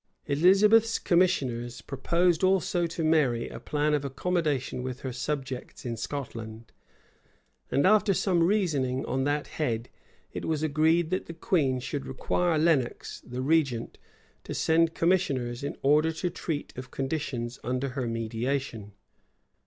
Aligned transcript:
[]Elizabeth's 0.25 0.97
commissioners 0.97 1.81
proposed 1.83 2.43
also 2.43 2.87
to 2.87 3.03
Mary 3.03 3.47
a 3.49 3.59
plan 3.59 3.93
of 3.93 4.03
accommodation 4.03 4.81
with 4.81 5.01
her 5.01 5.13
subjects 5.13 5.85
in 5.85 5.95
Scotland; 5.95 6.71
and 7.69 7.85
after 7.85 8.11
some 8.11 8.41
reasoning 8.41 9.05
on 9.05 9.25
that 9.25 9.45
head, 9.45 9.89
it 10.33 10.43
was 10.43 10.63
agreed 10.63 11.11
that 11.11 11.27
the 11.27 11.35
queen 11.35 11.79
should 11.79 12.07
require 12.07 12.57
Lenox, 12.57 13.21
the 13.23 13.43
regent, 13.43 13.99
to 14.43 14.55
send 14.55 14.95
commissioners, 14.95 15.63
in 15.63 15.77
order 15.83 16.11
to 16.11 16.31
treat 16.31 16.75
of 16.75 16.89
conditions 16.89 17.59
under 17.63 17.89
her 17.89 18.07
mediation. 18.07 18.93